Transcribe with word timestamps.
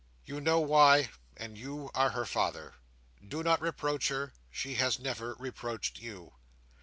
You 0.25 0.41
know 0.41 0.59
why, 0.59 1.11
and 1.37 1.59
you 1.59 1.91
are 1.93 2.09
her 2.09 2.25
father. 2.25 2.73
"'Do 3.23 3.43
not 3.43 3.61
reproach 3.61 4.07
her. 4.07 4.33
She 4.49 4.73
has 4.73 4.97
never 4.97 5.35
reproached 5.35 5.99
you. 5.99 6.33